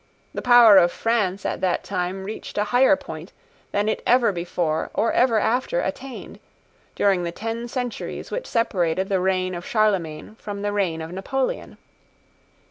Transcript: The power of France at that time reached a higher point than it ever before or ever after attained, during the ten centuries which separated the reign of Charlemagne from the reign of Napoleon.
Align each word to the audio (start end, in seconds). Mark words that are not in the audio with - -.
The 0.33 0.41
power 0.41 0.77
of 0.77 0.91
France 0.91 1.45
at 1.45 1.61
that 1.61 1.83
time 1.83 2.23
reached 2.23 2.57
a 2.57 2.63
higher 2.73 2.95
point 2.95 3.33
than 3.71 3.87
it 3.87 4.01
ever 4.07 4.31
before 4.31 4.89
or 4.95 5.13
ever 5.13 5.37
after 5.37 5.79
attained, 5.81 6.39
during 6.95 7.21
the 7.23 7.31
ten 7.31 7.67
centuries 7.67 8.31
which 8.31 8.47
separated 8.47 9.09
the 9.09 9.19
reign 9.19 9.53
of 9.53 9.63
Charlemagne 9.63 10.37
from 10.39 10.63
the 10.63 10.71
reign 10.73 11.01
of 11.03 11.11
Napoleon. 11.11 11.77